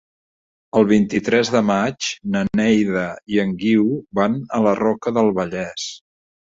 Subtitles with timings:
[0.79, 3.05] El vint-i-tres de maig na Neida
[3.37, 3.87] i en Guiu
[4.23, 5.91] van a la Roca del Vallès.